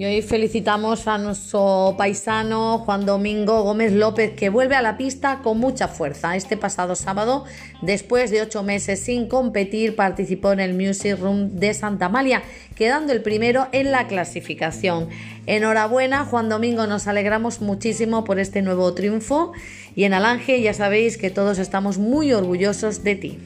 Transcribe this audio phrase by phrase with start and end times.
[0.00, 5.40] Y hoy felicitamos a nuestro paisano Juan Domingo Gómez López, que vuelve a la pista
[5.42, 6.36] con mucha fuerza.
[6.36, 7.44] Este pasado sábado,
[7.82, 12.42] después de ocho meses sin competir, participó en el Music Room de Santa Amalia,
[12.76, 15.10] quedando el primero en la clasificación.
[15.44, 19.52] Enhorabuena, Juan Domingo, nos alegramos muchísimo por este nuevo triunfo.
[19.94, 23.38] Y en Alange ya sabéis que todos estamos muy orgullosos de ti.